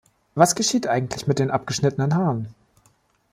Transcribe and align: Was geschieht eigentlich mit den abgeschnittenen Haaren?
Was 0.33 0.55
geschieht 0.55 0.87
eigentlich 0.87 1.27
mit 1.27 1.37
den 1.37 1.51
abgeschnittenen 1.51 2.15
Haaren? 2.15 2.55